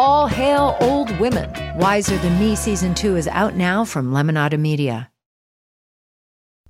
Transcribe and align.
All 0.00 0.28
hail 0.28 0.76
old 0.80 1.10
women. 1.18 1.50
Wiser 1.76 2.16
Than 2.18 2.38
Me 2.38 2.54
season 2.54 2.94
two 2.94 3.16
is 3.16 3.26
out 3.26 3.56
now 3.56 3.84
from 3.84 4.12
Lemonada 4.12 4.56
Media. 4.56 5.10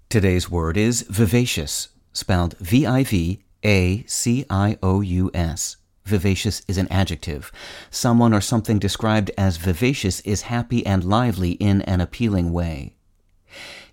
Today's 0.08 0.50
word 0.50 0.78
is 0.78 1.02
vivacious, 1.02 1.90
spelled 2.14 2.56
V 2.56 2.86
I 2.86 3.04
V 3.04 3.44
A 3.62 4.02
C 4.04 4.46
I 4.48 4.78
O 4.82 5.02
U 5.02 5.30
S. 5.34 5.76
Vivacious 6.06 6.62
is 6.66 6.78
an 6.78 6.88
adjective. 6.90 7.52
Someone 7.90 8.32
or 8.32 8.40
something 8.40 8.78
described 8.78 9.30
as 9.36 9.58
vivacious 9.58 10.20
is 10.20 10.48
happy 10.48 10.86
and 10.86 11.04
lively 11.04 11.50
in 11.50 11.82
an 11.82 12.00
appealing 12.00 12.50
way. 12.50 12.96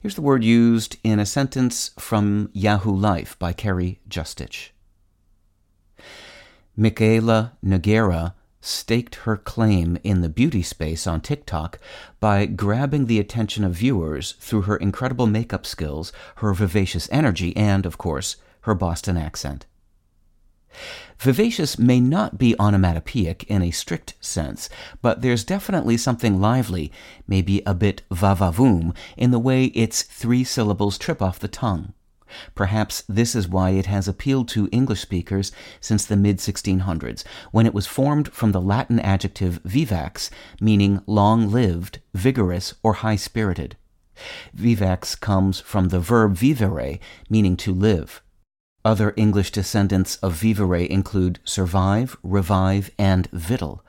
Here's 0.02 0.16
the 0.16 0.22
word 0.22 0.46
used 0.46 0.96
in 1.04 1.20
a 1.20 1.26
sentence 1.26 1.92
from 2.00 2.52
Yahoo 2.54 2.96
Life 2.96 3.38
by 3.38 3.52
Kerry 3.52 4.00
Justich. 4.08 4.70
Michaela 6.78 7.58
Nogueira 7.62 8.34
staked 8.66 9.16
her 9.16 9.38
claim 9.38 9.98
in 10.04 10.22
the 10.22 10.30
beauty 10.30 10.62
space 10.62 11.06
on 11.06 11.22
TikTok 11.22 11.80
by 12.20 12.46
grabbing 12.46 13.06
the 13.06 13.20
attention 13.20 13.64
of 13.64 13.74
viewers 13.74 14.34
through 14.40 14.64
her 14.64 14.78
incredible 14.78 15.28
makeup 15.28 15.66
skills, 15.66 16.12
her 16.38 16.54
vivacious 16.54 17.08
energy, 17.12 17.56
and, 17.56 17.86
of 17.86 17.98
course, 17.98 18.38
her 18.62 18.74
Boston 18.74 19.18
accent. 19.18 19.66
Vivacious 21.20 21.80
may 21.80 22.00
not 22.00 22.38
be 22.38 22.56
onomatopoeic 22.60 23.44
in 23.46 23.62
a 23.62 23.72
strict 23.72 24.16
sense, 24.20 24.70
but 25.02 25.22
there's 25.22 25.46
definitely 25.46 25.96
something 25.96 26.42
lively, 26.42 26.92
maybe 27.28 27.62
a 27.66 27.74
bit 27.74 28.02
va-va-voom, 28.12 28.94
in 29.16 29.32
the 29.32 29.40
way 29.40 29.66
its 29.66 30.02
three 30.02 30.44
syllables 30.44 30.98
trip 30.98 31.22
off 31.22 31.40
the 31.40 31.48
tongue. 31.48 31.94
Perhaps 32.54 33.04
this 33.08 33.36
is 33.36 33.48
why 33.48 33.72
it 33.72 33.86
has 33.86 34.08
appealed 34.08 34.48
to 34.50 34.70
English 34.72 35.02
speakers 35.02 35.52
since 35.80 36.06
the 36.06 36.16
mid 36.16 36.38
1600s, 36.38 37.24
when 37.52 37.66
it 37.66 37.74
was 37.74 37.88
formed 37.88 38.32
from 38.34 38.52
the 38.52 38.62
Latin 38.62 39.00
adjective 39.00 39.62
vivax, 39.64 40.30
meaning 40.60 41.02
long 41.06 41.50
lived, 41.50 42.00
vigorous, 42.14 42.74
or 42.84 42.94
high 42.94 43.16
spirited. 43.16 43.78
Vivax 44.56 45.20
comes 45.20 45.60
from 45.60 45.90
the 45.90 46.00
verb 46.00 46.36
vivere, 46.36 47.00
meaning 47.30 47.58
to 47.58 47.74
live. 47.74 48.22
Other 48.86 49.14
English 49.18 49.52
descendants 49.52 50.18
of 50.18 50.34
vivere 50.34 50.86
include 50.86 51.40
survive, 51.44 52.16
revive, 52.22 52.92
and 53.00 53.28
victual, 53.32 53.84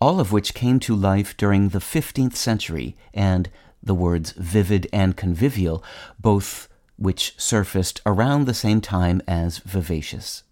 all 0.00 0.18
of 0.18 0.32
which 0.32 0.54
came 0.54 0.80
to 0.80 0.96
life 0.96 1.36
during 1.36 1.68
the 1.68 1.78
15th 1.78 2.34
century, 2.34 2.96
and 3.12 3.50
the 3.82 3.94
words 3.94 4.32
vivid 4.32 4.86
and 4.92 5.16
convivial 5.16 5.84
both 6.18 6.68
which 7.00 7.34
surfaced 7.38 8.00
around 8.04 8.44
the 8.44 8.54
same 8.54 8.80
time 8.80 9.22
as 9.26 9.58
vivacious. 9.58 10.44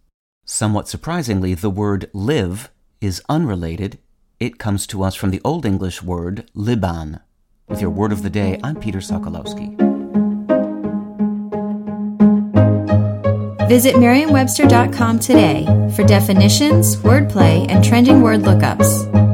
Somewhat 0.44 0.88
surprisingly, 0.88 1.52
the 1.52 1.68
word 1.68 2.10
live 2.14 2.70
is 3.02 3.22
unrelated. 3.28 3.98
It 4.40 4.58
comes 4.58 4.86
to 4.88 5.02
us 5.02 5.14
from 5.14 5.30
the 5.30 5.42
Old 5.44 5.66
English 5.66 6.02
word 6.02 6.50
libban. 6.56 7.20
With 7.68 7.82
your 7.82 7.90
word 7.90 8.12
of 8.12 8.22
the 8.22 8.30
day, 8.30 8.58
I'm 8.64 8.76
Peter 8.76 9.00
Sokolowski. 9.00 9.76
Visit 13.68 13.98
Merriam-Webster.com 13.98 15.18
today 15.18 15.66
for 15.94 16.02
definitions, 16.02 16.96
wordplay, 16.96 17.68
and 17.68 17.84
trending 17.84 18.22
word 18.22 18.40
lookups. 18.40 19.27